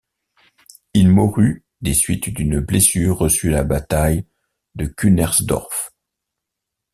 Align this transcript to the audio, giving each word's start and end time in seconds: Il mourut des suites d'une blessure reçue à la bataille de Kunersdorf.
Il 0.95 1.09
mourut 1.09 1.63
des 1.81 1.93
suites 1.93 2.29
d'une 2.31 2.59
blessure 2.59 3.19
reçue 3.19 3.49
à 3.53 3.57
la 3.57 3.63
bataille 3.63 4.25
de 4.73 4.87
Kunersdorf. 4.87 5.91